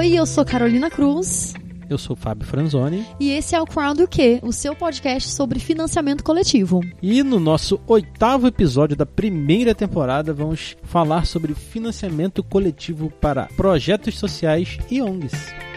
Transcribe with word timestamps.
Oi, 0.00 0.14
eu 0.14 0.24
sou 0.24 0.46
Carolina 0.46 0.88
Cruz. 0.88 1.52
Eu 1.90 1.98
sou 1.98 2.16
Fábio 2.16 2.46
Franzoni. 2.46 3.04
E 3.20 3.32
esse 3.32 3.54
é 3.54 3.60
o 3.60 3.66
Crowd 3.66 4.00
do 4.00 4.08
Quê? 4.08 4.40
O 4.42 4.50
seu 4.50 4.74
podcast 4.74 5.28
sobre 5.28 5.60
financiamento 5.60 6.24
coletivo. 6.24 6.80
E 7.02 7.22
no 7.22 7.38
nosso 7.38 7.78
oitavo 7.86 8.46
episódio 8.46 8.96
da 8.96 9.04
primeira 9.04 9.74
temporada, 9.74 10.32
vamos 10.32 10.74
falar 10.84 11.26
sobre 11.26 11.52
financiamento 11.52 12.42
coletivo 12.42 13.10
para 13.20 13.48
projetos 13.48 14.18
sociais 14.18 14.78
e 14.90 15.02
ONGs. 15.02 15.69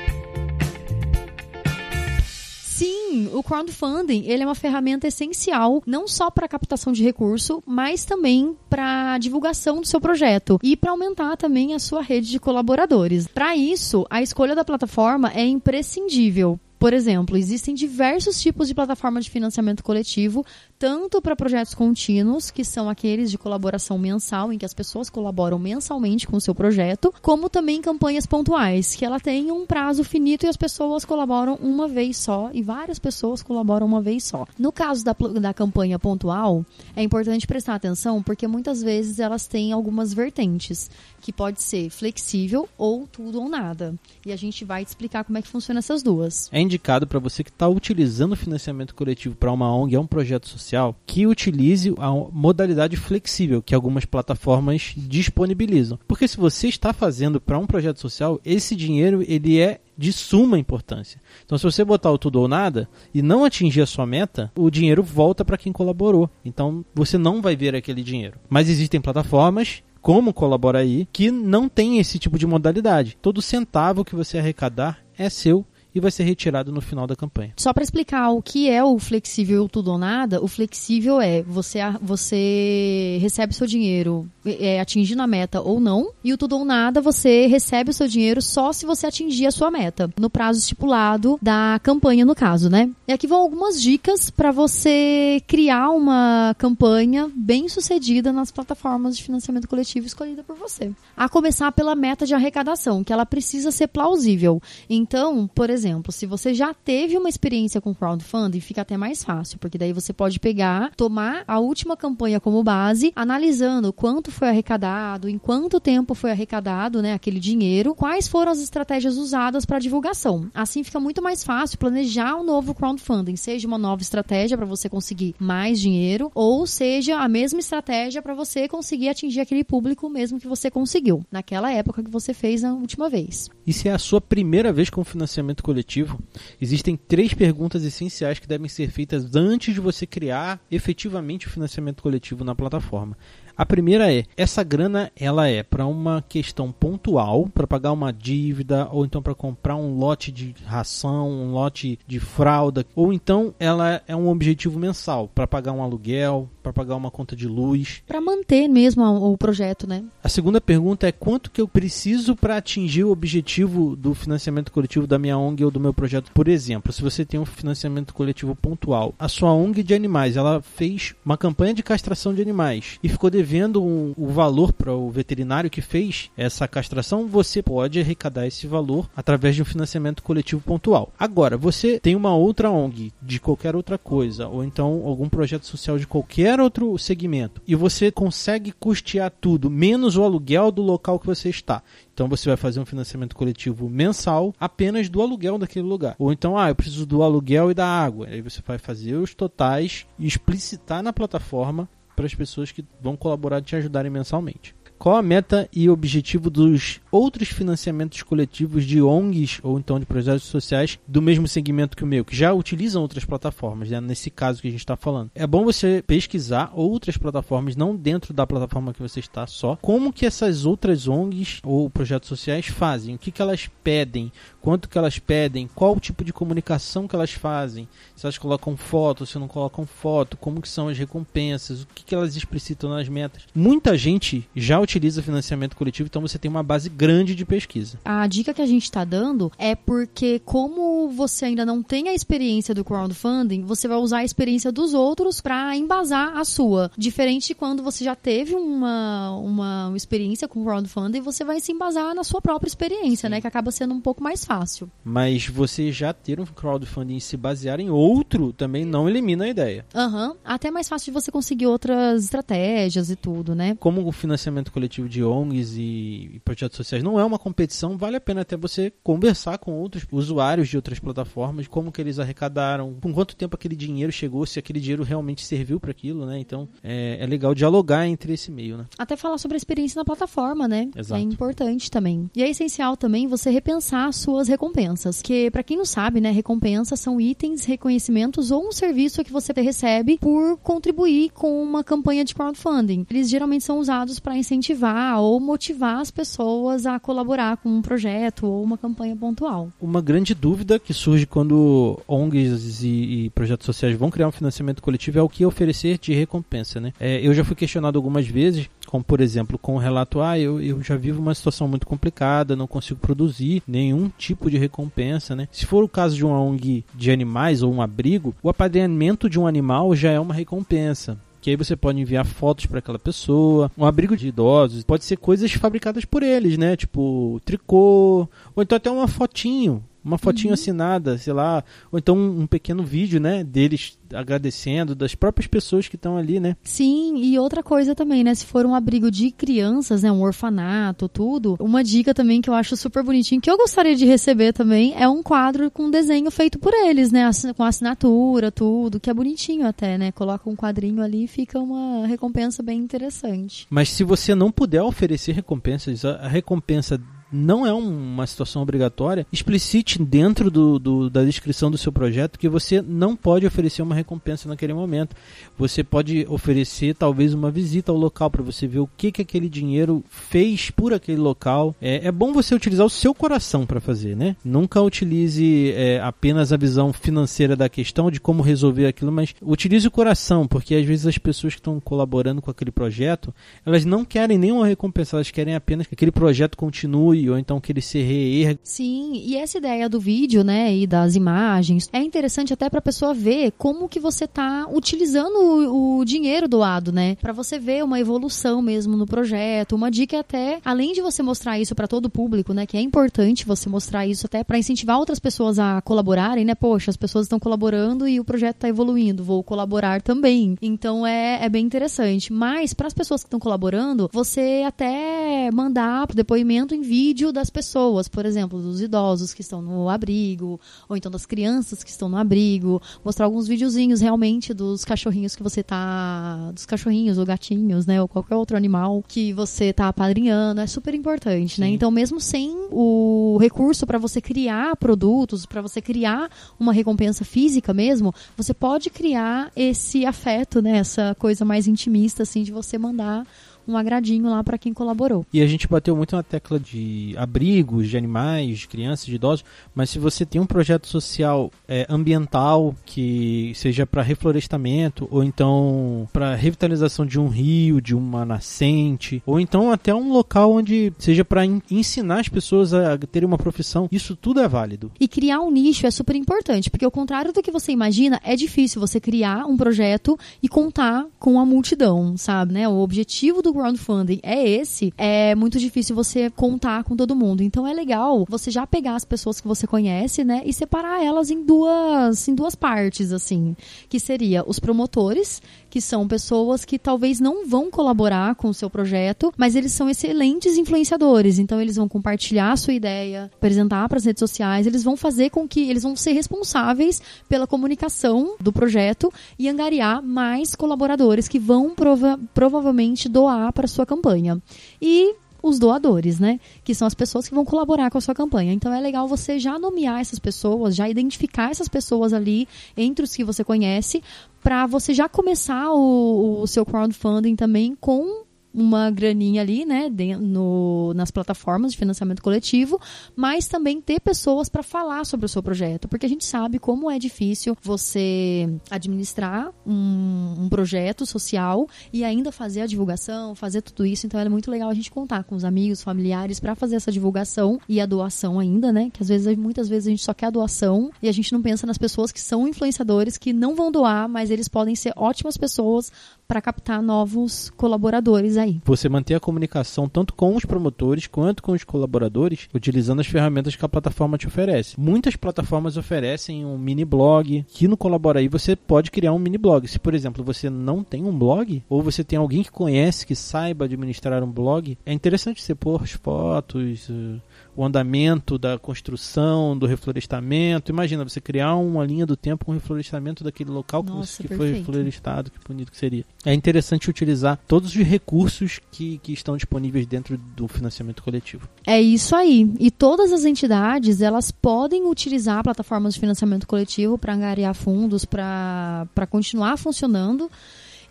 Sim, 3.14 3.30
o 3.32 3.44
crowdfunding 3.44 4.24
ele 4.26 4.42
é 4.42 4.46
uma 4.46 4.56
ferramenta 4.56 5.08
essencial 5.08 5.84
não 5.86 6.08
só 6.08 6.32
para 6.32 6.48
captação 6.48 6.92
de 6.92 7.04
recurso, 7.04 7.62
mas 7.64 8.04
também 8.04 8.58
para 8.68 9.20
divulgação 9.20 9.80
do 9.80 9.86
seu 9.86 10.02
projeto 10.02 10.58
e 10.64 10.76
para 10.76 10.90
aumentar 10.90 11.38
também 11.38 11.76
a 11.76 11.80
sua 11.80 12.02
rede 12.02 12.32
de 12.32 12.40
colaboradores. 12.40 13.28
Para 13.28 13.56
isso, 13.56 14.04
a 14.10 14.24
escolha 14.24 14.56
da 14.56 14.66
plataforma 14.66 15.32
é 15.32 15.46
imprescindível. 15.46 16.60
Por 16.84 16.92
exemplo, 16.92 17.38
existem 17.38 17.74
diversos 17.74 18.42
tipos 18.42 18.68
de 18.68 18.76
plataformas 18.76 19.24
de 19.24 19.32
financiamento 19.32 19.82
coletivo, 19.82 20.46
tanto 20.78 21.22
para 21.22 21.34
projetos 21.34 21.74
contínuos, 21.74 22.52
que 22.52 22.66
são 22.66 22.90
aqueles 22.90 23.32
de 23.32 23.38
colaboração 23.38 23.98
mensal, 23.98 24.52
em 24.52 24.58
que 24.58 24.66
as 24.66 24.74
pessoas 24.74 25.10
colaboram 25.10 25.58
mensalmente 25.58 26.28
com 26.28 26.36
o 26.36 26.42
seu 26.42 26.54
projeto, 26.54 27.14
como 27.22 27.50
também 27.50 27.82
campanhas 27.82 28.26
pontuais, 28.26 28.96
que 28.96 29.06
ela 29.06 29.18
tem 29.18 29.50
um 29.50 29.66
prazo 29.66 30.04
finito 30.04 30.46
e 30.46 30.50
as 30.50 30.58
pessoas 30.58 31.06
colaboram 31.06 31.56
uma 31.56 31.88
vez 31.88 32.18
só, 32.18 32.50
e 32.52 32.62
várias 32.62 33.00
pessoas 33.00 33.42
colaboram 33.42 33.88
uma 33.88 34.02
vez 34.02 34.26
só. 34.26 34.46
No 34.60 34.74
caso 34.74 35.06
da, 35.06 35.16
da 35.40 35.54
campanha 35.54 35.98
pontual, 35.98 36.66
é 36.98 37.02
importante 37.02 37.48
prestar 37.48 37.76
atenção 37.76 38.22
porque 38.22 38.46
muitas 38.46 38.84
vezes 38.84 39.20
elas 39.20 39.48
têm 39.48 39.72
algumas 39.72 40.14
vertentes, 40.14 40.92
que 41.22 41.32
pode 41.32 41.64
ser 41.64 41.90
flexível 41.90 42.68
ou 42.78 43.08
tudo 43.08 43.42
ou 43.42 43.48
nada. 43.48 43.96
E 44.26 44.34
a 44.34 44.36
gente 44.36 44.66
vai 44.66 44.84
te 44.84 44.90
explicar 44.90 45.24
como 45.24 45.38
é 45.38 45.42
que 45.42 45.48
funciona 45.48 45.80
essas 45.80 46.04
duas. 46.04 46.50
É 46.52 46.73
indicado 46.74 47.06
para 47.06 47.20
você 47.20 47.44
que 47.44 47.50
está 47.50 47.68
utilizando 47.68 48.36
financiamento 48.36 48.96
coletivo 48.96 49.36
para 49.36 49.52
uma 49.52 49.74
ONG, 49.74 49.96
é 49.96 50.00
um 50.00 50.08
projeto 50.08 50.48
social, 50.48 50.96
que 51.06 51.28
utilize 51.28 51.94
a 51.98 52.10
modalidade 52.32 52.98
flexível 52.98 53.62
que 53.62 53.76
algumas 53.76 54.06
plataformas 54.06 54.94
disponibilizam. 54.98 56.00
Porque 56.08 56.28
se 56.28 56.38
você 56.38 56.68
está 56.68 56.92
fazendo 56.92 57.40
para 57.40 57.60
um 57.60 57.68
projeto 57.68 58.00
social, 58.00 58.40
esse 58.44 58.76
dinheiro 58.76 59.24
ele 59.28 59.60
é 59.60 59.80
de 59.96 60.12
suma 60.12 60.58
importância. 60.58 61.22
Então, 61.46 61.58
se 61.58 61.64
você 61.64 61.86
botar 61.86 62.12
o 62.12 62.18
tudo 62.18 62.42
ou 62.42 62.48
nada 62.48 62.90
e 63.14 63.22
não 63.22 63.46
atingir 63.46 63.82
a 63.82 63.86
sua 63.86 64.08
meta, 64.08 64.52
o 64.56 64.72
dinheiro 64.72 65.04
volta 65.04 65.46
para 65.46 65.58
quem 65.58 65.72
colaborou. 65.72 66.28
Então, 66.44 66.84
você 66.96 67.18
não 67.18 67.42
vai 67.42 67.56
ver 67.56 67.76
aquele 67.76 68.02
dinheiro. 68.02 68.40
Mas 68.50 68.70
existem 68.70 69.00
plataformas 69.00 69.84
como 70.02 70.34
colabora 70.34 70.80
aí 70.80 71.08
que 71.14 71.30
não 71.30 71.70
tem 71.70 72.00
esse 72.00 72.18
tipo 72.18 72.40
de 72.40 72.48
modalidade. 72.48 73.16
Todo 73.22 73.42
centavo 73.42 74.04
que 74.04 74.16
você 74.16 74.40
arrecadar 74.40 75.00
é 75.16 75.30
seu 75.30 75.64
e 75.94 76.00
vai 76.00 76.12
ser 76.12 76.24
retirado 76.24 76.72
no 76.72 76.82
final 76.82 77.06
da 77.06 77.16
campanha. 77.16 77.54
Só 77.58 77.74
para 77.74 77.84
explicar 77.84 78.30
o 78.32 78.42
que 78.42 78.70
é 78.70 78.84
o 78.84 78.98
flexível 78.98 79.70
tudo 79.70 79.92
ou 79.92 79.98
nada, 79.98 80.44
o 80.44 80.48
flexível 80.48 81.22
é 81.22 81.42
você, 81.42 81.80
você 82.02 83.18
recebe 83.22 83.54
seu 83.54 83.68
dinheiro 83.68 84.28
é, 84.46 84.80
atingindo 84.80 85.22
a 85.22 85.28
meta 85.28 85.62
ou 85.62 85.80
não, 85.80 86.10
e 86.24 86.34
o 86.34 86.38
tudo 86.38 86.58
ou 86.58 86.66
nada 86.66 87.02
você 87.02 87.48
recebe 87.48 87.92
o 87.92 87.94
seu 87.94 88.08
dinheiro 88.08 88.42
só 88.42 88.74
se 88.74 88.86
você 88.86 89.08
atingir 89.08 89.46
a 89.46 89.52
sua 89.52 89.70
meta, 89.70 90.10
no 90.20 90.30
prazo 90.30 90.60
estipulado 90.60 91.38
da 91.42 91.80
campanha, 91.84 92.26
no 92.26 92.36
caso, 92.36 92.70
né? 92.70 92.90
E 93.08 93.14
aqui 93.14 93.28
vão 93.28 93.40
algumas 93.40 93.82
dicas 93.82 94.30
para 94.30 94.52
você 94.52 95.42
criar 95.48 95.90
uma 95.90 96.56
campanha 96.58 97.30
bem 97.36 97.68
sucedida 97.70 98.34
nas 98.34 98.52
plataformas 98.52 99.16
de 99.16 99.24
financiamento 99.24 99.68
coletivo 99.68 100.08
escolhida 100.08 100.44
por 100.44 100.56
você. 100.56 100.92
A 101.16 101.30
começar 101.30 101.72
pela 101.72 101.96
meta 101.96 102.26
de 102.26 102.34
arrecadação, 102.34 103.04
que 103.04 103.14
ela 103.14 103.26
precisa 103.26 103.72
ser 103.72 103.88
plausível. 103.88 104.62
Então, 104.90 105.50
por 105.54 105.70
exemplo, 105.70 105.83
exemplo, 105.84 106.12
se 106.12 106.26
você 106.26 106.54
já 106.54 106.74
teve 106.74 107.18
uma 107.18 107.28
experiência 107.28 107.82
com 107.82 107.94
crowdfunding, 107.94 108.60
fica 108.60 108.82
até 108.82 108.96
mais 108.96 109.24
fácil, 109.24 109.60
porque 109.60 109.78
daí 109.78 109.92
você 109.92 110.14
pode 110.14 110.40
pegar, 110.40 110.92
tomar 110.96 111.44
a 111.48 111.60
última 111.60 111.98
campanha 111.98 112.40
como 112.40 112.64
base, 112.64 113.12
analisando 113.16 113.92
quanto 113.92 114.32
foi 114.32 114.50
arrecadado, 114.50 115.28
em 115.28 115.38
quanto 115.38 115.80
tempo 115.80 116.16
foi 116.16 116.32
arrecadado, 116.32 117.02
né, 117.02 117.14
aquele 117.14 117.40
dinheiro, 117.40 117.94
quais 117.94 118.28
foram 118.28 118.52
as 118.52 118.62
estratégias 118.62 119.18
usadas 119.18 119.66
para 119.66 119.80
divulgação. 119.80 120.50
Assim 120.54 120.84
fica 120.84 121.00
muito 121.00 121.22
mais 121.22 121.44
fácil 121.44 121.78
planejar 121.78 122.36
um 122.36 122.44
novo 122.44 122.74
crowdfunding, 122.74 123.36
seja 123.36 123.68
uma 123.68 123.78
nova 123.78 124.02
estratégia 124.02 124.58
para 124.58 124.66
você 124.66 124.88
conseguir 124.88 125.36
mais 125.38 125.80
dinheiro, 125.80 126.32
ou 126.34 126.66
seja 126.66 127.18
a 127.18 127.28
mesma 127.28 127.60
estratégia 127.60 128.22
para 128.22 128.34
você 128.34 128.68
conseguir 128.68 129.10
atingir 129.10 129.42
aquele 129.42 129.64
público 129.64 130.10
mesmo 130.10 130.40
que 130.40 130.48
você 130.48 130.72
conseguiu 130.72 131.26
naquela 131.32 131.72
época 131.72 132.04
que 132.04 132.10
você 132.10 132.34
fez 132.34 132.64
a 132.64 132.74
última 132.74 133.10
vez. 133.10 133.50
E 133.66 133.74
se 133.74 133.90
é 133.90 133.94
a 133.94 134.00
sua 134.00 134.22
primeira 134.22 134.72
vez 134.72 134.90
com 134.90 135.04
financiamento 135.04 135.64
coletivo 135.74 136.20
existem 136.62 136.96
três 136.96 137.34
perguntas 137.34 137.84
essenciais 137.84 138.38
que 138.38 138.48
devem 138.48 138.70
ser 138.70 138.92
feitas 138.92 139.36
antes 139.36 139.74
de 139.74 139.82
você 139.82 140.06
criar 140.06 140.62
efetivamente 140.70 141.48
o 141.48 141.50
financiamento 141.50 142.04
coletivo 142.04 142.44
na 142.44 142.54
plataforma. 142.54 143.18
A 143.56 143.66
primeira 143.66 144.12
é, 144.12 144.26
essa 144.36 144.64
grana 144.64 145.12
ela 145.16 145.48
é 145.48 145.62
para 145.62 145.86
uma 145.86 146.24
questão 146.28 146.72
pontual, 146.72 147.48
para 147.48 147.68
pagar 147.68 147.92
uma 147.92 148.12
dívida 148.12 148.88
ou 148.92 149.06
então 149.06 149.22
para 149.22 149.36
comprar 149.36 149.76
um 149.76 149.98
lote 149.98 150.32
de 150.32 150.56
ração, 150.66 151.30
um 151.30 151.52
lote 151.52 152.00
de 152.08 152.20
fralda, 152.20 152.84
ou 152.96 153.14
então 153.14 153.54
ela 153.60 154.02
é 154.08 154.16
um 154.16 154.28
objetivo 154.28 154.80
mensal, 154.80 155.28
para 155.28 155.46
pagar 155.46 155.72
um 155.72 155.84
aluguel, 155.84 156.50
para 156.64 156.74
pagar 156.74 156.96
uma 156.96 157.12
conta 157.12 157.36
de 157.36 157.48
luz, 157.48 158.02
para 158.08 158.22
manter 158.22 158.70
mesmo 158.70 159.04
o 159.04 159.38
projeto, 159.38 159.86
né? 159.86 160.04
A 160.24 160.30
segunda 160.30 160.62
pergunta 160.62 161.06
é 161.06 161.12
quanto 161.12 161.52
que 161.52 161.60
eu 161.60 161.68
preciso 161.68 162.36
para 162.36 162.56
atingir 162.58 163.04
o 163.04 163.12
objetivo 163.12 163.96
do 163.96 164.16
financiamento 164.16 164.72
coletivo 164.72 165.06
da 165.06 165.20
minha 165.20 165.38
ONG 165.38 165.66
ou 165.66 165.72
do 165.72 165.80
meu 165.80 165.94
projeto. 165.94 166.32
Por 166.32 166.48
exemplo, 166.48 166.94
se 166.94 167.02
você 167.02 167.26
tem 167.26 167.40
um 167.40 167.46
financiamento 167.46 168.14
coletivo 168.14 168.56
pontual, 168.56 169.14
a 169.20 169.28
sua 169.28 169.54
ONG 169.54 169.84
de 169.84 169.94
animais, 169.94 170.38
ela 170.38 170.62
fez 170.62 171.14
uma 171.26 171.38
campanha 171.38 171.74
de 171.74 171.84
castração 171.84 172.34
de 172.34 172.42
animais 172.42 172.98
e 173.04 173.10
ficou 173.10 173.30
devendo 173.30 173.84
um, 173.84 174.14
o 174.16 174.28
valor 174.28 174.72
para 174.72 174.94
o 174.94 175.10
veterinário 175.10 175.70
que 175.70 175.82
fez 175.82 176.32
essa 176.38 176.68
castração, 176.68 177.28
você 177.28 177.62
pode 177.62 178.00
arrecadar 178.00 178.48
esse 178.48 178.66
valor 178.66 179.10
através 179.16 179.56
de 179.56 179.62
um 179.62 179.66
financiamento 179.66 180.24
coletivo 180.24 180.62
pontual. 180.62 181.12
Agora, 181.20 181.58
você 181.58 182.00
tem 182.00 182.16
uma 182.16 182.36
outra 182.36 182.72
ONG 182.72 183.12
de 183.22 183.40
qualquer 183.40 183.76
outra 183.76 183.98
coisa, 183.98 184.48
ou 184.48 184.64
então 184.64 185.04
algum 185.06 185.28
projeto 185.28 185.66
social 185.66 185.98
de 185.98 186.08
qualquer 186.08 186.53
outro 186.60 186.98
segmento, 186.98 187.62
e 187.68 187.76
você 187.76 188.12
consegue 188.12 188.72
custear 188.72 189.32
tudo, 189.32 189.70
menos 189.70 190.18
o 190.18 190.24
aluguel 190.24 190.72
do 190.72 190.82
local 190.82 191.20
que 191.20 191.26
você 191.26 191.50
está. 191.50 191.82
Então 192.14 192.28
você 192.28 192.50
vai 192.50 192.58
fazer 192.58 192.80
um 192.80 192.86
financiamento 192.86 193.36
coletivo 193.36 193.90
mensal 193.90 194.54
apenas 194.60 195.10
do 195.10 195.22
aluguel 195.22 195.58
daquele 195.58 195.88
lugar. 195.88 196.16
Ou 196.20 196.32
então, 196.32 196.58
ah, 196.58 196.70
eu 196.70 196.76
preciso 196.76 197.06
do 197.06 197.24
aluguel 197.24 197.72
e 197.72 197.74
da 197.74 197.88
água. 197.88 198.28
Aí 198.28 198.42
você 198.42 198.62
vai 198.66 198.78
fazer 198.78 199.16
os 199.16 199.34
totais 199.34 200.06
e 200.20 200.28
explicitar 200.28 201.02
na 201.02 201.14
plataforma 201.14 201.90
para 202.16 202.26
as 202.26 202.36
pessoas 202.36 202.72
que 202.72 202.86
vão 203.02 203.16
colaborar 203.16 203.60
e 203.60 203.64
te 203.64 203.76
ajudarem 203.76 204.12
mensalmente. 204.12 204.76
Qual 205.04 205.18
a 205.18 205.22
meta 205.22 205.68
e 205.74 205.90
objetivo 205.90 206.50
dos 206.50 207.02
outros 207.12 207.50
financiamentos 207.50 208.24
coletivos 208.24 208.86
de 208.86 209.02
ONGs 209.02 209.60
ou 209.62 209.78
então 209.78 210.00
de 210.00 210.06
projetos 210.06 210.46
sociais 210.46 210.98
do 211.06 211.22
mesmo 211.22 211.46
segmento 211.46 211.98
que 211.98 212.06
o 212.06 212.08
meu, 212.08 212.24
que 212.24 212.34
já 212.34 212.54
utilizam 212.54 213.02
outras 213.02 213.26
plataformas, 213.26 213.90
né? 213.90 214.00
nesse 214.00 214.30
caso 214.30 214.62
que 214.62 214.70
a 214.70 214.72
gente 214.72 214.80
está 214.80 214.96
falando? 214.96 215.30
É 215.36 215.46
bom 215.46 215.66
você 215.66 216.02
pesquisar 216.08 216.72
outras 216.74 217.18
plataformas, 217.18 217.76
não 217.76 217.94
dentro 217.94 218.34
da 218.34 218.48
plataforma 218.48 218.94
que 218.94 219.02
você 219.02 219.20
está 219.20 219.46
só, 219.46 219.78
como 219.82 220.14
que 220.14 220.26
essas 220.26 220.66
outras 220.66 221.06
ONGs 221.06 221.60
ou 221.66 221.90
projetos 221.90 222.30
sociais 222.30 222.68
fazem, 222.68 223.16
o 223.16 223.20
que, 223.20 223.30
que 223.30 223.42
elas 223.42 223.70
pedem, 223.84 224.32
quanto 224.62 224.88
que 224.88 224.98
elas 224.98 225.20
pedem, 225.20 225.70
qual 225.76 226.00
tipo 226.00 226.24
de 226.24 226.32
comunicação 226.32 227.10
que 227.10 227.16
elas 227.16 227.34
fazem, 227.34 227.90
se 228.16 228.26
elas 228.26 228.38
colocam 228.38 228.78
foto, 228.78 229.26
se 229.26 229.38
não 229.38 229.50
colocam 229.50 229.86
foto, 229.86 230.38
como 230.38 230.62
que 230.62 230.70
são 230.70 230.88
as 230.88 230.98
recompensas, 230.98 231.82
o 231.82 231.88
que, 231.94 232.06
que 232.06 232.16
elas 232.16 232.38
explicitam 232.38 232.90
nas 232.90 233.10
metas. 233.10 233.44
Muita 233.54 233.98
gente 233.98 234.48
já 234.56 234.80
utiliza 234.94 235.22
financiamento 235.22 235.76
coletivo, 235.76 236.08
então 236.08 236.22
você 236.22 236.38
tem 236.38 236.50
uma 236.50 236.64
base 236.64 236.90
grande 236.90 237.36
de 237.36 237.46
pesquisa. 237.46 238.00
A 238.06 238.26
dica 238.28 238.54
que 238.54 238.62
a 238.62 238.66
gente 238.66 238.84
está 238.84 239.04
dando 239.04 239.52
é 239.58 239.76
porque 239.76 240.40
como 240.46 241.10
você 241.10 241.46
ainda 241.46 241.66
não 241.66 241.84
tem 241.84 242.10
a 242.10 242.14
experiência 242.14 242.74
do 242.74 242.84
crowdfunding, 242.84 243.64
você 243.64 243.88
vai 243.88 243.98
usar 243.98 244.20
a 244.20 244.24
experiência 244.24 244.72
dos 244.72 244.94
outros 244.94 245.42
para 245.42 245.76
embasar 245.76 246.38
a 246.38 246.46
sua. 246.46 246.92
Diferente 246.98 247.48
de 247.48 247.56
quando 247.56 247.84
você 247.84 248.04
já 248.04 248.16
teve 248.16 248.56
uma, 248.56 249.32
uma 249.38 249.94
experiência 249.96 250.48
com 250.48 250.64
crowdfunding, 250.64 251.22
você 251.22 251.44
vai 251.44 251.60
se 251.60 251.72
embasar 251.72 252.16
na 252.16 252.24
sua 252.24 252.42
própria 252.42 252.68
experiência, 252.68 253.28
Sim. 253.28 253.32
né, 253.32 253.42
que 253.42 253.48
acaba 253.48 253.72
sendo 253.72 253.94
um 253.94 254.02
pouco 254.02 254.24
mais 254.24 254.46
fácil 254.46 254.54
fácil. 254.54 254.90
Mas 255.04 255.48
você 255.48 255.92
já 255.92 256.14
ter 256.14 256.40
um 256.40 256.46
crowdfunding 256.46 257.18
e 257.18 257.22
se 257.22 257.36
basear 257.36 257.80
em 257.80 257.90
outro 257.90 258.54
também 258.54 258.86
não 258.86 259.10
elimina 259.10 259.46
a 259.46 259.50
ideia. 259.50 259.86
Aham. 259.94 260.30
Uhum. 260.30 260.36
Até 260.44 260.72
mais 260.72 260.88
fácil 260.88 261.06
de 261.06 261.20
você 261.20 261.32
conseguir 261.32 261.68
outras 261.68 262.24
estratégias 262.24 263.10
e 263.10 263.16
tudo, 263.16 263.56
né? 263.56 263.76
Como 263.80 264.06
o 264.08 264.12
financiamento 264.12 264.72
coletivo 264.72 264.83
coletivo 264.84 265.08
de 265.08 265.24
ONGs 265.24 265.78
e, 265.78 266.32
e 266.34 266.40
projetos 266.44 266.76
sociais 266.76 267.04
não 267.04 267.20
é 267.20 267.24
uma 267.24 267.40
competição, 267.40 267.98
vale 267.98 268.18
a 268.18 268.22
pena 268.22 268.42
até 268.42 268.58
você 268.58 268.92
conversar 269.02 269.58
com 269.58 269.72
outros 269.74 270.06
usuários 270.12 270.68
de 270.68 270.76
outras 270.76 271.00
plataformas, 271.00 271.68
como 271.68 271.92
que 271.92 272.02
eles 272.02 272.20
arrecadaram, 272.20 272.96
com 273.02 273.14
quanto 273.14 273.36
tempo 273.36 273.56
aquele 273.56 273.76
dinheiro 273.76 274.12
chegou, 274.12 274.46
se 274.46 274.60
aquele 274.60 274.80
dinheiro 274.80 275.04
realmente 275.04 275.46
serviu 275.46 275.80
para 275.80 275.92
aquilo, 275.92 276.26
né? 276.26 276.40
Então 276.40 276.68
é, 276.84 277.18
é, 277.20 277.26
legal 277.26 277.56
dialogar 277.56 278.08
entre 278.08 278.34
esse 278.34 278.52
meio, 278.52 278.78
né? 278.78 278.86
Até 278.98 279.16
falar 279.16 279.38
sobre 279.38 279.56
a 279.56 279.58
experiência 279.58 280.00
na 280.00 280.06
plataforma, 280.06 280.68
né? 280.68 280.90
Exato. 280.96 281.20
É 281.20 281.24
importante 281.24 281.90
também. 281.90 282.30
E 282.36 282.44
é 282.44 282.50
essencial 282.50 282.98
também 282.98 283.28
você 283.28 283.50
repensar 283.50 284.12
suas 284.14 284.48
recompensas, 284.48 285.22
que 285.22 285.50
para 285.50 285.64
quem 285.64 285.78
não 285.78 285.86
sabe, 285.86 286.20
né, 286.20 286.32
recompensas 286.32 287.00
são 287.00 287.22
itens, 287.22 287.66
reconhecimentos 287.66 288.52
ou 288.52 288.68
um 288.68 288.72
serviço 288.72 289.24
que 289.24 289.32
você 289.32 289.54
recebe 289.56 290.18
por 290.20 290.58
contribuir 290.58 291.30
com 291.32 291.62
uma 291.62 291.84
campanha 291.84 292.26
de 292.26 292.36
crowdfunding. 292.36 293.06
Eles 293.10 293.30
geralmente 293.30 293.64
são 293.64 293.80
usados 293.80 294.20
para 294.20 294.38
incentivar 294.64 295.20
ou 295.20 295.40
motivar 295.40 296.00
as 296.00 296.10
pessoas 296.10 296.86
a 296.86 297.00
colaborar 297.00 297.58
com 297.58 297.70
um 297.70 297.82
projeto 297.82 298.48
ou 298.48 298.64
uma 298.64 298.78
campanha 298.78 299.16
pontual. 299.16 299.70
Uma 299.82 300.02
grande 300.02 300.34
dúvida 300.34 300.80
que 300.80 300.94
surge 300.94 301.26
quando 301.26 302.00
ONGs 302.08 302.84
e, 302.84 303.26
e 303.26 303.30
projetos 303.32 303.66
sociais 303.66 303.98
vão 303.98 304.10
criar 304.10 304.28
um 304.28 304.32
financiamento 304.32 304.82
coletivo 304.82 305.20
é 305.20 305.22
o 305.22 305.30
que 305.30 305.46
oferecer 305.46 305.98
de 305.98 306.14
recompensa, 306.14 306.80
né? 306.80 306.94
É, 307.00 307.20
eu 307.26 307.34
já 307.34 307.44
fui 307.44 307.56
questionado 307.56 307.98
algumas 307.98 308.28
vezes, 308.28 308.70
como 308.88 309.04
por 309.04 309.20
exemplo 309.20 309.58
com 309.58 309.76
o 309.76 309.80
relato, 309.80 310.22
ah, 310.22 310.40
eu, 310.40 310.62
eu 310.62 310.82
já 310.82 310.96
vivo 310.96 311.22
uma 311.22 311.36
situação 311.36 311.68
muito 311.68 311.86
complicada, 311.86 312.56
não 312.56 312.68
consigo 312.68 313.00
produzir 313.00 313.62
nenhum 313.68 314.10
tipo 314.18 314.50
de 314.50 314.58
recompensa, 314.58 315.36
né? 315.36 315.48
Se 315.52 315.66
for 315.66 315.84
o 315.84 315.90
caso 315.90 316.16
de 316.16 316.26
uma 316.26 316.40
ONG 316.40 316.86
de 316.96 317.12
animais 317.12 317.62
ou 317.62 317.74
um 317.74 317.82
abrigo, 317.82 318.34
o 318.42 318.50
apadrinhamento 318.50 319.30
de 319.30 319.40
um 319.40 319.48
animal 319.48 319.96
já 319.96 320.12
é 320.12 320.20
uma 320.20 320.34
recompensa 320.34 321.18
que 321.44 321.50
aí 321.50 321.58
você 321.58 321.76
pode 321.76 322.00
enviar 322.00 322.26
fotos 322.26 322.66
para 322.68 322.80
aquela 322.80 322.98
pessoa. 322.98 323.70
Um 323.78 323.86
abrigo 323.86 324.16
de 324.16 324.30
idosos 324.30 324.86
pode 324.86 325.04
ser 325.04 325.18
coisas 325.18 325.52
fabricadas 325.52 326.06
por 326.06 326.24
eles, 326.24 326.58
né? 326.58 326.78
Tipo 326.78 327.42
tricô, 327.44 328.30
ou 328.56 328.64
então 328.64 328.78
até 328.78 328.90
uma 328.90 329.10
fotinho 329.10 329.84
uma 330.04 330.18
fotinho 330.18 330.50
uhum. 330.50 330.54
assinada, 330.54 331.18
sei 331.18 331.34
lá, 331.34 331.64
ou 331.92 331.98
então 331.98 332.16
um, 332.16 332.42
um, 332.42 332.48
pequeno 332.48 332.84
vídeo, 332.84 333.20
né, 333.20 333.44
deles 333.44 333.98
agradecendo, 334.14 334.94
das 334.94 335.16
próprias 335.16 335.48
pessoas 335.48 335.88
que 335.88 335.96
estão 335.96 336.18
ali, 336.18 336.40
né? 336.40 336.56
Sim, 336.64 337.18
e 337.18 337.40
outra 337.40 337.64
coisa 337.64 337.96
também, 337.96 338.24
né, 338.24 338.36
se 338.36 338.46
for 338.46 338.66
um 338.66 338.76
abrigo 338.76 339.10
de 339.10 339.32
crianças, 339.32 340.04
né, 340.04 340.12
um 340.12 340.22
orfanato, 340.22 341.08
tudo, 341.08 341.56
uma 341.60 341.84
dica 341.84 342.14
também 342.14 342.42
que 342.42 342.50
eu 342.50 342.54
acho 342.54 342.76
super 342.76 343.02
bonitinho, 343.04 343.42
que 343.42 343.50
eu 343.50 343.58
gostaria 343.58 343.96
de 343.96 344.06
receber 344.06 344.54
também, 344.54 344.94
é 344.96 345.08
um 345.08 345.24
quadro 345.24 345.72
com 345.72 345.90
desenho 345.90 346.30
feito 346.30 346.60
por 346.60 346.74
eles, 346.74 347.12
né, 347.12 347.30
com 347.56 347.64
assinatura, 347.64 348.52
tudo, 348.52 349.00
que 349.00 349.10
é 349.10 349.14
bonitinho 349.14 349.68
até, 349.68 349.98
né, 349.98 350.12
coloca 350.12 350.50
um 350.50 350.56
quadrinho 350.56 351.02
ali 351.02 351.24
e 351.24 351.28
fica 351.28 351.60
uma 351.60 352.06
recompensa 352.06 352.62
bem 352.62 352.80
interessante. 352.80 353.66
Mas 353.70 353.90
se 353.90 354.04
você 354.04 354.36
não 354.36 354.52
puder 354.52 354.84
oferecer 354.84 355.32
recompensas, 355.32 356.06
a 356.06 356.28
recompensa 356.28 357.00
não 357.34 357.66
é 357.66 357.74
uma 357.74 358.28
situação 358.28 358.62
obrigatória, 358.62 359.26
explicite 359.32 360.02
dentro 360.02 360.52
do, 360.52 360.78
do, 360.78 361.10
da 361.10 361.24
descrição 361.24 361.72
do 361.72 361.78
seu 361.78 361.92
projeto 361.92 362.38
que 362.38 362.48
você 362.48 362.82
não 362.82 363.16
pode 363.16 363.46
oferecer 363.46 363.82
uma 363.82 363.96
recompensa 363.96 364.48
naquele 364.48 364.74
momento. 364.74 365.16
Você 365.58 365.84
pode 365.84 366.26
oferecer 366.30 366.96
talvez 366.96 367.34
uma 367.34 367.50
visita 367.50 367.92
ao 367.92 367.98
local 367.98 368.30
para 368.30 368.44
você 368.44 368.68
ver 368.68 368.80
o 368.80 368.90
que, 368.96 369.12
que 369.12 369.22
aquele 369.22 369.50
dinheiro 369.50 370.04
fez 370.10 370.70
por 370.70 370.94
aquele 370.94 371.20
local. 371.20 371.76
É, 371.82 372.08
é 372.08 372.12
bom 372.12 372.32
você 372.32 372.54
utilizar 372.54 372.86
o 372.86 372.90
seu 372.90 373.14
coração 373.14 373.66
para 373.66 373.82
fazer, 373.82 374.16
né? 374.16 374.36
Nunca 374.46 374.82
utilize 374.82 375.72
é, 375.76 376.00
apenas 376.02 376.54
a 376.54 376.58
visão 376.58 376.94
financeira 376.94 377.56
da 377.56 377.68
questão 377.68 378.12
de 378.12 378.20
como 378.20 378.44
resolver 378.44 378.86
aquilo, 378.86 379.12
mas 379.12 379.34
utilize 379.42 379.88
o 379.88 379.92
coração, 379.92 380.48
porque 380.48 380.76
às 380.76 380.86
vezes 380.86 381.08
as 381.08 381.18
pessoas 381.18 381.54
que 381.54 381.60
estão 381.60 381.80
colaborando 381.80 382.42
com 382.42 382.52
aquele 382.52 382.72
projeto, 382.72 383.34
elas 383.66 383.86
não 383.86 384.06
querem 384.06 384.38
nenhuma 384.38 384.68
recompensa, 384.68 385.18
elas 385.18 385.32
querem 385.32 385.56
apenas 385.56 385.88
que 385.88 385.96
aquele 385.96 386.12
projeto 386.12 386.58
continue 386.58 387.23
ou 387.30 387.38
então 387.38 387.60
que 387.60 387.72
ele 387.72 387.82
se 387.82 388.02
reerga. 388.02 388.60
Sim, 388.64 389.14
e 389.26 389.36
essa 389.36 389.58
ideia 389.58 389.90
do 389.90 390.00
vídeo, 390.00 390.44
né, 390.44 390.76
e 390.76 390.88
das 390.88 391.16
imagens, 391.16 391.90
é 391.92 392.02
interessante 392.02 392.54
até 392.54 392.70
para 392.70 392.80
a 392.80 392.82
pessoa 392.82 393.14
ver 393.14 393.52
como 393.58 393.90
que 393.90 394.00
você 394.00 394.28
tá 394.28 394.68
utilizando 394.72 395.36
o, 395.36 396.00
o 396.00 396.06
dinheiro 396.06 396.48
doado, 396.48 396.92
né, 396.92 397.16
para 397.22 397.34
você 397.34 397.60
ver 397.60 397.84
uma 397.84 398.00
evolução 398.00 398.62
mesmo 398.62 398.96
no 398.96 399.06
projeto. 399.06 399.76
Uma 399.76 399.90
dica 399.90 400.18
é 400.18 400.20
até, 400.20 400.60
além 400.64 400.94
de 400.94 401.02
você 401.02 401.22
mostrar 401.22 401.60
isso 401.60 401.76
para 401.76 401.88
todo 401.88 402.06
o 402.06 402.10
público, 402.10 402.54
né, 402.54 402.66
que 402.66 402.78
é 402.78 402.82
importante 402.82 403.46
você 403.46 403.70
mostrar 403.70 404.06
isso 404.08 404.26
até 404.26 404.44
para 404.44 404.58
incentivar 404.58 405.00
outras 405.00 405.20
pessoas 405.20 405.60
a 405.60 405.82
colaborarem, 405.82 406.46
né, 406.46 406.56
poxa, 406.56 406.92
as 406.92 406.98
pessoas 406.98 407.26
estão 407.26 407.40
colaborando 407.40 408.08
e 408.08 408.20
o 408.20 408.24
projeto 408.24 408.56
está 408.56 408.68
evoluindo, 408.68 409.24
vou 409.24 409.44
colaborar 409.44 410.02
também. 410.02 410.56
Então 410.62 411.06
é, 411.06 411.44
é 411.44 411.50
bem 411.50 411.66
interessante. 411.66 412.32
Mas 412.32 412.74
para 412.74 412.88
as 412.88 412.94
pessoas 412.94 413.22
que 413.22 413.28
estão 413.28 413.40
colaborando, 413.40 414.10
você 414.12 414.64
até 414.66 415.23
mandar 415.52 416.08
depoimento 416.14 416.74
em 416.74 416.82
vídeo 416.82 417.04
vídeo 417.24 417.32
das 417.32 417.50
pessoas, 417.50 418.08
por 418.08 418.26
exemplo, 418.26 418.62
dos 418.62 418.82
idosos 418.82 419.34
que 419.34 419.42
estão 419.42 419.62
no 419.62 419.90
abrigo, 419.90 420.60
ou 420.88 420.98
então 420.98 421.12
das 421.12 421.26
crianças 421.26 421.84
que 421.84 421.90
estão 421.90 422.08
no 422.08 422.18
abrigo, 422.18 422.82
mostrar 423.04 423.26
alguns 423.26 423.48
videozinhos 423.48 424.02
realmente 424.02 424.54
dos 424.54 424.84
cachorrinhos 424.84 425.36
que 425.36 425.44
você 425.44 425.62
tá, 425.62 426.52
dos 426.54 426.66
cachorrinhos 426.66 427.18
ou 427.18 427.26
gatinhos, 427.26 427.86
né, 427.86 428.02
ou 428.02 428.08
qualquer 428.08 428.36
outro 428.36 428.58
animal 428.58 429.04
que 429.08 429.34
você 429.34 429.72
tá 429.74 429.88
apadrinhando, 429.88 430.62
é 430.62 430.68
super 430.68 430.94
importante, 430.94 431.60
né? 431.60 431.68
Sim. 431.68 431.72
né? 431.72 431.76
Então, 431.76 431.92
mesmo 431.92 432.20
sem 432.20 432.52
o 432.72 433.38
recurso 433.40 433.86
para 433.86 433.98
você 433.98 434.20
criar 434.22 434.76
produtos, 434.76 435.46
para 435.46 435.62
você 435.62 435.82
criar 435.82 436.30
uma 436.60 436.74
recompensa 436.74 437.24
física 437.24 437.74
mesmo, 437.74 438.14
você 438.36 438.54
pode 438.54 438.90
criar 438.90 439.52
esse 439.56 440.06
afeto, 440.06 440.62
né, 440.62 440.78
essa 440.78 441.16
coisa 441.20 441.46
mais 441.46 441.68
intimista 441.68 442.24
assim 442.24 442.44
de 442.44 442.52
você 442.52 442.78
mandar 442.78 443.26
um 443.68 443.78
agradinho 443.78 444.30
lá 444.30 444.44
para 444.44 444.58
quem 444.58 444.74
colaborou. 444.74 445.26
E 445.34 445.42
a 445.42 445.48
gente 445.48 445.68
bateu 445.68 445.96
muito 445.96 446.16
na 446.16 446.24
tecla 446.24 446.60
de 446.60 447.14
abrigos 447.18 447.90
de 447.90 447.98
animais, 447.98 448.60
de 448.60 448.68
crianças, 448.68 449.06
de 449.06 449.16
idosos, 449.16 449.46
mas 449.74 449.90
se 449.90 450.00
você 450.00 450.26
tem 450.26 450.42
um 450.42 450.46
projeto 450.46 450.88
social 450.88 451.52
é, 451.68 451.86
ambiental 451.90 452.76
que 452.86 453.52
seja 453.56 453.86
para 453.86 454.02
reflorestamento 454.02 455.08
ou 455.12 455.24
então 455.24 456.08
para 456.12 456.36
revitalização 456.36 457.06
de 457.06 457.20
um 457.20 457.28
rio, 457.28 457.82
de 457.82 457.96
uma 457.96 458.26
nascente, 458.26 459.22
ou 459.26 459.40
então 459.40 459.72
até 459.72 459.94
um 459.94 460.12
local 460.12 460.52
onde 460.54 460.94
seja 460.98 461.24
para 461.24 461.46
ensinar 461.70 462.20
as 462.20 462.30
pessoas 462.30 462.74
a 462.74 462.98
terem 462.98 463.28
uma 463.28 463.38
profissão, 463.38 463.88
isso 463.92 464.16
tudo 464.16 464.40
é 464.40 464.48
válido. 464.48 464.92
E 465.00 465.08
criar 465.08 465.40
um 465.42 465.52
nicho 465.52 465.86
é 465.86 465.92
super 465.92 466.16
importante, 466.16 466.70
porque 466.70 466.86
ao 466.86 466.92
contrário 466.92 467.32
do 467.32 467.42
que 467.42 467.52
você 467.52 467.72
imagina, 467.72 468.20
é 468.24 468.36
difícil 468.36 468.82
você 468.82 469.00
criar 469.00 469.46
um 469.46 469.56
projeto 469.56 470.18
e 470.42 470.48
contar 470.48 471.06
com 471.20 471.40
a 471.40 471.46
multidão, 471.46 472.18
sabe, 472.18 472.54
né? 472.54 472.68
O 472.68 472.80
objetivo 472.80 473.42
do 473.42 473.53
crowdfunding 473.54 474.20
é 474.24 474.48
esse, 474.48 474.94
é 474.98 475.36
muito 475.36 475.60
difícil 475.60 475.96
você 475.96 476.30
contar 476.30 476.84
com 476.84 476.96
todo 476.96 477.16
mundo. 477.16 477.42
Então 477.44 477.68
é 477.68 477.74
legal 477.74 478.26
você 478.28 478.52
já 478.52 478.66
pegar 478.66 478.96
as 478.96 479.06
pessoas 479.06 479.40
que 479.40 479.48
você 479.48 479.68
conhece, 479.68 480.24
né, 480.24 480.42
e 480.46 480.54
separar 480.54 481.04
elas 481.04 481.30
em 481.30 481.44
duas, 481.44 482.28
em 482.28 482.36
duas 482.36 482.56
partes, 482.56 483.12
assim, 483.12 483.56
que 483.88 484.00
seria 484.00 484.44
os 484.48 484.60
promotores, 484.60 485.42
que 485.74 485.82
são 485.82 486.08
pessoas 486.08 486.64
que 486.64 486.78
talvez 486.78 487.20
não 487.20 487.48
vão 487.48 487.72
colaborar 487.72 488.36
com 488.36 488.48
o 488.48 488.54
seu 488.54 488.70
projeto, 488.70 489.34
mas 489.36 489.56
eles 489.56 489.72
são 489.72 489.90
excelentes 489.90 490.56
influenciadores. 490.56 491.40
Então 491.40 491.60
eles 491.60 491.78
vão 491.78 491.90
compartilhar 491.90 492.52
a 492.52 492.58
sua 492.58 492.76
ideia, 492.76 493.32
apresentar 493.34 493.90
para 493.90 493.98
as 493.98 494.06
redes 494.06 494.20
sociais, 494.20 494.68
eles 494.68 494.84
vão 494.84 494.96
fazer 494.96 495.32
com 495.32 495.48
que 495.48 495.68
eles 495.68 495.82
vão 495.82 495.96
ser 495.96 496.12
responsáveis 496.12 497.02
pela 497.28 497.48
comunicação 497.48 498.36
do 498.40 498.54
projeto 498.54 499.12
e 499.40 499.50
angariar 499.50 500.04
mais 500.04 500.54
colaboradores 500.54 501.28
que 501.28 501.40
vão 501.40 501.74
prova 501.74 502.20
provavelmente 502.36 503.10
doar 503.10 503.52
para 503.52 503.66
sua 503.68 503.84
campanha. 503.84 504.40
E 504.80 505.16
os 505.44 505.60
doadores, 505.60 506.20
né? 506.20 506.40
Que 506.64 506.74
são 506.74 506.88
as 506.88 506.94
pessoas 506.94 507.28
que 507.28 507.36
vão 507.36 507.44
colaborar 507.44 507.90
com 507.92 507.98
a 507.98 508.02
sua 508.02 508.16
campanha. 508.16 508.54
Então 508.54 508.74
é 508.74 508.80
legal 508.80 509.10
você 509.10 509.38
já 509.38 509.60
nomear 509.60 510.00
essas 510.00 510.18
pessoas, 510.18 510.74
já 510.74 510.88
identificar 510.88 511.52
essas 511.52 511.68
pessoas 511.68 512.14
ali 512.14 512.48
entre 512.78 513.04
os 513.04 513.14
que 513.14 513.26
você 513.26 513.44
conhece, 513.44 514.02
para 514.44 514.68
você 514.68 514.94
já 514.94 515.08
começar 515.08 515.72
o, 515.72 516.42
o 516.42 516.48
seu 516.48 516.66
crowdfunding 516.66 517.36
também 517.36 517.76
com 517.80 518.23
uma 518.54 518.92
graninha 518.92 519.42
ali, 519.42 519.66
né, 519.66 519.90
no, 520.20 520.94
nas 520.94 521.10
plataformas 521.10 521.72
de 521.72 521.78
financiamento 521.78 522.22
coletivo, 522.22 522.80
mas 523.16 523.48
também 523.48 523.82
ter 523.82 524.00
pessoas 524.00 524.48
para 524.48 524.62
falar 524.62 525.06
sobre 525.06 525.26
o 525.26 525.30
seu 525.30 525.42
projeto, 525.42 525.88
porque 525.88 526.06
a 526.06 526.10
gente 526.10 526.24
sabe 526.24 526.60
como 526.60 526.90
é 526.90 527.00
difícil 527.00 527.58
você 527.62 528.50
administrar 528.70 529.52
um, 529.66 530.36
um, 530.40 530.50
projeto 530.50 531.06
social 531.06 531.68
e 531.92 532.04
ainda 532.04 532.32
fazer 532.32 532.62
a 532.62 532.68
divulgação, 532.68 533.34
fazer 533.34 533.62
tudo 533.62 533.86
isso. 533.86 534.06
Então 534.06 534.20
é 534.20 534.30
muito 534.30 534.52
legal 534.52 534.70
a 534.70 534.74
gente 534.74 534.92
contar 534.92 535.24
com 535.24 535.36
os 535.36 535.44
amigos, 535.44 535.82
familiares 535.82 536.40
para 536.40 536.56
fazer 536.56 536.76
essa 536.76 536.92
divulgação 536.92 537.60
e 537.68 537.82
a 537.82 537.86
doação 537.86 538.40
ainda, 538.40 538.72
né? 538.72 538.90
Que 538.94 539.02
às 539.02 539.10
vezes, 539.10 539.36
muitas 539.38 539.68
vezes 539.68 539.88
a 539.88 539.90
gente 539.90 540.04
só 540.04 540.14
quer 540.14 540.28
a 540.28 540.30
doação 540.30 540.92
e 541.02 541.10
a 541.10 541.12
gente 541.12 541.34
não 541.34 541.42
pensa 541.42 541.66
nas 541.66 541.78
pessoas 541.78 542.12
que 542.12 542.22
são 542.22 542.48
influenciadores 542.48 543.18
que 543.18 543.34
não 543.34 543.56
vão 543.56 543.72
doar, 543.72 544.08
mas 544.08 544.30
eles 544.30 544.48
podem 544.48 544.76
ser 544.76 544.94
ótimas 544.96 545.38
pessoas 545.38 545.92
para 546.28 546.42
captar 546.42 546.82
novos 546.82 547.50
colaboradores 547.52 548.38
aí. 548.44 548.62
Você 548.66 548.88
manter 548.88 549.16
a 549.16 549.20
comunicação 549.20 549.90
tanto 549.90 550.14
com 550.14 550.36
os 550.36 550.46
promotores 550.46 551.08
quanto 551.08 551.42
com 551.42 551.54
os 551.54 551.64
colaboradores, 551.64 552.48
utilizando 552.54 553.00
as 553.00 553.08
ferramentas 553.08 553.56
que 553.56 553.66
a 553.66 553.70
plataforma 553.70 554.18
te 554.18 554.28
oferece. 554.28 554.80
Muitas 554.80 555.16
plataformas 555.16 555.78
oferecem 555.78 556.46
um 556.46 556.58
mini 556.58 556.86
blog, 556.86 557.46
que 557.48 557.68
no 557.68 557.78
Colabora 557.78 558.20
aí 558.20 558.28
você 558.28 558.56
pode 558.56 558.92
criar 558.92 559.14
um 559.14 559.20
mini 559.20 559.38
blog. 559.38 559.68
Se, 559.68 559.80
por 559.80 559.94
exemplo, 559.94 560.24
você 560.24 560.50
não 560.50 560.84
tem 560.84 561.04
um 561.04 561.18
blog, 561.18 561.64
ou 561.70 561.82
você 561.82 562.04
tem 562.04 562.18
alguém 562.18 562.44
que 562.44 562.52
conhece, 562.52 563.06
que 563.06 563.16
saiba 563.16 563.66
administrar 563.66 564.24
um 564.24 564.32
blog, 564.32 564.78
é 564.86 564.94
interessante 564.94 565.42
você 565.42 565.56
pôr 565.56 565.88
fotos, 565.88 566.90
uh, 566.90 567.22
o 567.56 567.64
andamento 567.64 568.38
da 568.38 568.58
construção, 568.58 569.58
do 569.58 569.66
reflorestamento. 569.66 570.72
Imagina 570.72 571.04
você 571.04 571.22
criar 571.22 571.56
uma 571.56 571.86
linha 571.86 572.06
do 572.06 572.16
tempo 572.16 572.46
com 572.46 572.52
o 572.52 572.56
reflorestamento 572.56 573.24
daquele 573.24 573.52
local 573.52 573.84
Nossa, 573.84 574.22
que, 574.22 574.28
perfeito. 574.28 574.52
foi 574.52 574.60
reflorestado, 574.60 575.32
que 575.32 575.38
bonito 575.48 575.72
que 575.72 575.78
seria. 575.78 576.06
É 576.26 576.34
interessante 576.34 576.90
utilizar 576.90 577.40
todos 577.48 577.76
os 577.76 577.84
recursos 577.84 578.60
que, 578.72 578.98
que 579.00 579.14
estão 579.14 579.36
disponíveis 579.36 579.86
dentro 579.86 580.18
do 580.18 580.48
financiamento 580.48 581.04
coletivo. 581.04 581.48
É 581.66 581.82
isso 581.82 582.16
aí. 582.16 582.52
E 582.60 582.72
todas 582.72 583.12
as 583.12 583.26
entidades, 583.26 584.02
elas 584.02 584.32
podem 584.32 584.88
utilizar 584.88 585.44
plataformas 585.44 585.94
de 585.94 586.00
financiamento 586.00 586.48
coletivo 586.48 586.98
para 586.98 587.14
angariar 587.14 587.54
fundos, 587.54 588.06
para 588.06 588.88
continuar 589.10 589.58
funcionando. 589.58 590.30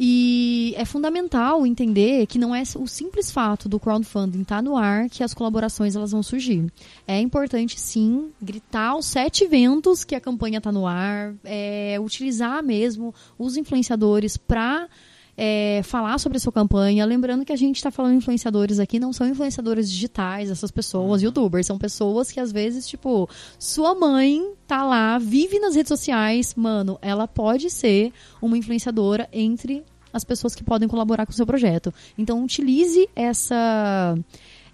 E 0.04 0.74
é 0.76 0.84
fundamental 0.84 1.64
entender 1.64 2.26
que 2.26 2.36
não 2.36 2.52
é 2.52 2.64
o 2.74 2.88
simples 2.88 3.30
fato 3.30 3.68
do 3.68 3.78
crowdfunding 3.78 4.42
estar 4.42 4.60
no 4.60 4.76
ar 4.76 5.08
que 5.08 5.22
as 5.22 5.32
colaborações 5.32 5.94
elas 5.94 6.10
vão 6.10 6.24
surgir. 6.24 6.66
É 7.06 7.20
importante 7.20 7.78
sim 7.78 8.32
gritar 8.42 8.88
aos 8.88 9.06
sete 9.06 9.46
ventos 9.46 10.02
que 10.02 10.16
a 10.16 10.20
campanha 10.20 10.58
está 10.58 10.72
no 10.72 10.88
ar, 10.88 11.36
é, 11.44 11.98
utilizar 12.00 12.64
mesmo 12.64 13.14
os 13.38 13.56
influenciadores 13.56 14.36
para 14.36 14.88
é, 15.36 15.82
falar 15.84 16.18
sobre 16.18 16.36
a 16.36 16.40
sua 16.40 16.52
campanha. 16.52 17.06
Lembrando 17.06 17.44
que 17.44 17.52
a 17.52 17.56
gente 17.56 17.76
está 17.76 17.92
falando 17.92 18.10
de 18.10 18.18
influenciadores 18.18 18.80
aqui, 18.80 18.98
não 18.98 19.12
são 19.12 19.28
influenciadores 19.28 19.88
digitais, 19.88 20.50
essas 20.50 20.72
pessoas, 20.72 21.22
youtubers, 21.22 21.66
são 21.66 21.78
pessoas 21.78 22.32
que 22.32 22.40
às 22.40 22.50
vezes, 22.50 22.88
tipo, 22.88 23.30
sua 23.56 23.94
mãe 23.94 24.52
tá 24.66 24.82
lá, 24.82 25.16
vive 25.18 25.60
nas 25.60 25.76
redes 25.76 25.90
sociais, 25.90 26.56
mano, 26.56 26.98
ela 27.00 27.28
pode 27.28 27.70
ser 27.70 28.12
uma 28.40 28.58
influenciadora 28.58 29.28
entre 29.32 29.84
as 30.12 30.24
pessoas 30.24 30.54
que 30.54 30.64
podem 30.64 30.88
colaborar 30.88 31.26
com 31.26 31.32
o 31.32 31.34
seu 31.34 31.46
projeto. 31.46 31.92
Então, 32.16 32.42
utilize 32.42 33.08
essa. 33.14 34.16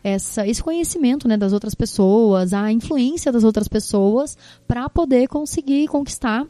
Essa, 0.03 0.47
esse 0.47 0.63
conhecimento 0.63 1.27
né, 1.27 1.37
das 1.37 1.53
outras 1.53 1.75
pessoas, 1.75 2.53
a 2.55 2.71
influência 2.71 3.33
das 3.33 3.43
outras 3.43 3.67
pessoas, 3.67 4.39
para 4.67 4.89
poder 4.89 5.27
conseguir 5.27 5.89
conquistar 5.89 6.47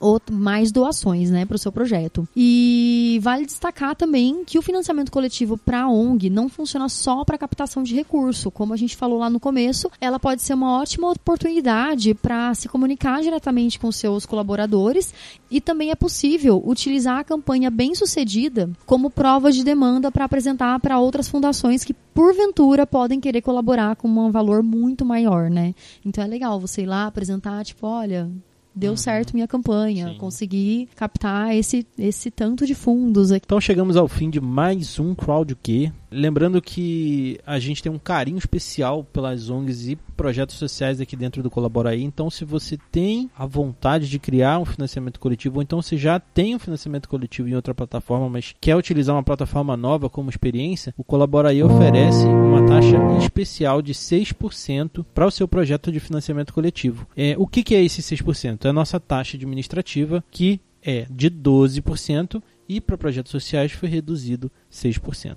ou 0.00 0.20
mais 0.30 0.70
doações 0.70 1.30
né, 1.30 1.44
para 1.44 1.56
o 1.56 1.58
seu 1.58 1.72
projeto. 1.72 2.28
E 2.36 3.18
vale 3.22 3.46
destacar 3.46 3.96
também 3.96 4.44
que 4.44 4.58
o 4.58 4.62
financiamento 4.62 5.10
coletivo 5.10 5.56
para 5.56 5.88
ONG 5.88 6.30
não 6.30 6.48
funciona 6.48 6.88
só 6.88 7.24
para 7.24 7.38
captação 7.38 7.82
de 7.82 7.94
recurso. 7.94 8.50
Como 8.50 8.72
a 8.72 8.76
gente 8.76 8.96
falou 8.96 9.18
lá 9.18 9.28
no 9.28 9.40
começo, 9.40 9.90
ela 10.00 10.18
pode 10.18 10.42
ser 10.42 10.54
uma 10.54 10.78
ótima 10.78 11.10
oportunidade 11.10 12.14
para 12.14 12.54
se 12.54 12.68
comunicar 12.68 13.20
diretamente 13.22 13.78
com 13.78 13.90
seus 13.90 14.24
colaboradores 14.24 15.12
e 15.50 15.60
também 15.60 15.90
é 15.90 15.94
possível 15.94 16.62
utilizar 16.64 17.18
a 17.18 17.24
campanha 17.24 17.70
bem 17.70 17.94
sucedida 17.94 18.70
como 18.86 19.10
prova 19.10 19.50
de 19.50 19.64
demanda 19.64 20.10
para 20.10 20.24
apresentar 20.24 20.78
para 20.80 20.98
outras 20.98 21.28
fundações 21.28 21.84
que 21.84 21.94
porventura 21.94 22.86
podem 22.86 23.20
querer 23.20 23.42
colaborar 23.42 23.96
com 23.96 24.08
um 24.08 24.30
valor 24.30 24.62
muito 24.62 25.04
maior, 25.04 25.48
né? 25.48 25.74
Então 26.04 26.22
é 26.22 26.26
legal 26.26 26.58
você 26.58 26.82
ir 26.82 26.86
lá 26.86 27.06
apresentar, 27.06 27.64
tipo, 27.64 27.86
olha, 27.86 28.30
deu 28.78 28.92
Uhum. 28.92 28.96
certo 28.96 29.34
minha 29.34 29.48
campanha, 29.48 30.08
Sim. 30.08 30.16
consegui 30.18 30.88
captar 30.96 31.54
esse, 31.54 31.86
esse 31.98 32.30
tanto 32.30 32.66
de 32.66 32.74
fundos 32.74 33.32
aqui. 33.32 33.44
Então 33.44 33.60
chegamos 33.60 33.96
ao 33.96 34.08
fim 34.08 34.30
de 34.30 34.40
mais 34.40 34.98
um 34.98 35.14
Crowd 35.14 35.54
Q. 35.54 35.92
Lembrando 36.10 36.62
que 36.62 37.38
a 37.46 37.58
gente 37.58 37.82
tem 37.82 37.92
um 37.92 37.98
carinho 37.98 38.38
especial 38.38 39.04
pelas 39.04 39.50
ONGs 39.50 39.88
e 39.88 39.96
projetos 40.16 40.56
sociais 40.56 41.02
aqui 41.02 41.14
dentro 41.14 41.42
do 41.42 41.50
Colabora 41.50 41.90
aí. 41.90 42.02
Então, 42.02 42.30
se 42.30 42.46
você 42.46 42.78
tem 42.90 43.30
a 43.36 43.44
vontade 43.44 44.08
de 44.08 44.18
criar 44.18 44.58
um 44.58 44.64
financiamento 44.64 45.20
coletivo, 45.20 45.56
ou 45.56 45.62
então 45.62 45.82
você 45.82 45.98
já 45.98 46.18
tem 46.18 46.54
um 46.54 46.58
financiamento 46.58 47.10
coletivo 47.10 47.48
em 47.48 47.54
outra 47.54 47.74
plataforma, 47.74 48.26
mas 48.28 48.54
quer 48.58 48.74
utilizar 48.74 49.14
uma 49.14 49.22
plataforma 49.22 49.76
nova 49.76 50.08
como 50.08 50.30
experiência, 50.30 50.94
o 50.96 51.04
Colabora 51.04 51.50
aí 51.50 51.62
oferece 51.62 52.24
uma 52.24 52.64
taxa 52.66 52.96
especial 53.22 53.82
de 53.82 53.92
6% 53.92 55.04
para 55.14 55.26
o 55.26 55.30
seu 55.30 55.46
projeto 55.46 55.92
de 55.92 56.00
financiamento 56.00 56.54
coletivo. 56.54 57.06
É, 57.14 57.34
o 57.38 57.46
que, 57.46 57.62
que 57.62 57.74
é 57.74 57.82
esse 57.84 58.00
6%? 58.02 58.64
É 58.68 58.70
a 58.70 58.72
nossa 58.74 59.00
taxa 59.00 59.34
administrativa 59.34 60.22
que 60.30 60.60
é 60.82 61.06
de 61.08 61.30
12% 61.30 62.42
e 62.68 62.82
para 62.82 62.98
projetos 62.98 63.32
sociais 63.32 63.72
foi 63.72 63.88
reduzido 63.88 64.52
6%. 64.70 65.36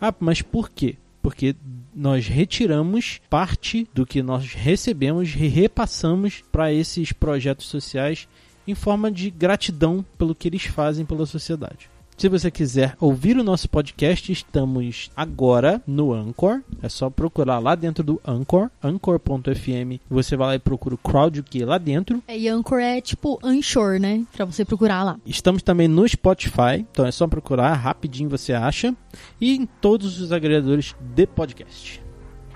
Ah, 0.00 0.14
mas 0.18 0.40
por 0.40 0.70
quê? 0.70 0.96
Porque 1.20 1.54
nós 1.94 2.26
retiramos 2.26 3.20
parte 3.28 3.86
do 3.92 4.06
que 4.06 4.22
nós 4.22 4.54
recebemos 4.54 5.28
e 5.34 5.46
repassamos 5.46 6.42
para 6.50 6.72
esses 6.72 7.12
projetos 7.12 7.66
sociais 7.66 8.26
em 8.66 8.74
forma 8.74 9.12
de 9.12 9.30
gratidão 9.30 10.02
pelo 10.16 10.34
que 10.34 10.48
eles 10.48 10.64
fazem 10.64 11.04
pela 11.04 11.26
sociedade. 11.26 11.90
Se 12.20 12.28
você 12.28 12.50
quiser 12.50 12.94
ouvir 13.00 13.38
o 13.38 13.42
nosso 13.42 13.66
podcast, 13.66 14.30
estamos 14.30 15.10
agora 15.16 15.82
no 15.86 16.12
Anchor. 16.12 16.60
É 16.82 16.88
só 16.90 17.08
procurar 17.08 17.58
lá 17.58 17.74
dentro 17.74 18.04
do 18.04 18.20
Anchor, 18.22 18.68
anchor.fm. 18.84 19.98
Você 20.10 20.36
vai 20.36 20.48
lá 20.48 20.54
e 20.54 20.58
procura 20.58 20.94
o 20.94 20.98
Crowd 20.98 21.42
que 21.42 21.64
lá 21.64 21.78
dentro. 21.78 22.22
É, 22.28 22.38
e 22.38 22.46
Anchor 22.46 22.78
é 22.78 23.00
tipo 23.00 23.38
Anchor, 23.42 23.98
né? 23.98 24.22
Pra 24.36 24.44
você 24.44 24.66
procurar 24.66 25.02
lá. 25.02 25.18
Estamos 25.24 25.62
também 25.62 25.88
no 25.88 26.06
Spotify, 26.06 26.84
então 26.92 27.06
é 27.06 27.10
só 27.10 27.26
procurar, 27.26 27.72
rapidinho 27.72 28.28
você 28.28 28.52
acha. 28.52 28.94
E 29.40 29.56
em 29.56 29.64
todos 29.64 30.20
os 30.20 30.30
agregadores 30.30 30.94
de 31.00 31.26
podcast. 31.26 32.02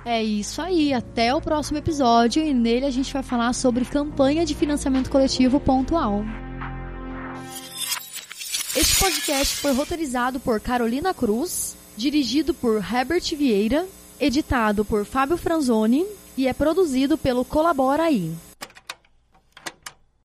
É 0.05 0.23
isso 0.23 0.61
aí, 0.61 0.93
até 0.93 1.35
o 1.35 1.41
próximo 1.41 1.79
episódio 1.79 2.45
e 2.45 2.53
nele 2.53 2.85
a 2.85 2.91
gente 2.91 3.11
vai 3.11 3.23
falar 3.23 3.55
sobre 3.55 3.87
campanha 3.87 4.45
de 4.45 4.55
financiamento 4.55 5.09
coletivo 5.09 5.59
pontual. 5.59 6.23
Este 8.85 8.97
podcast 9.03 9.57
foi 9.63 9.73
roteirizado 9.73 10.39
por 10.39 10.61
Carolina 10.61 11.15
Cruz, 11.15 11.75
dirigido 11.97 12.53
por 12.53 12.85
Herbert 12.85 13.35
Vieira, 13.35 13.87
editado 14.21 14.85
por 14.85 15.07
Fábio 15.07 15.39
Franzoni 15.39 16.05
e 16.37 16.47
é 16.47 16.53
produzido 16.53 17.17
pelo 17.17 17.47
Colabora 17.47 18.03
aí. 18.03 18.31